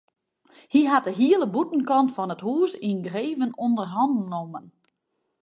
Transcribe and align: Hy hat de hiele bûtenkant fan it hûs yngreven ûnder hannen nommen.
Hy 0.71 0.81
hat 0.91 1.05
de 1.07 1.13
hiele 1.19 1.47
bûtenkant 1.53 2.13
fan 2.15 2.33
it 2.35 2.45
hûs 2.47 2.71
yngreven 2.89 3.55
ûnder 3.65 3.87
hannen 3.95 4.25
nommen. 4.33 4.65